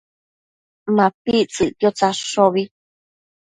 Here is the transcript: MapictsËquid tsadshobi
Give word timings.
MapictsËquid 0.95 1.93
tsadshobi 1.97 2.63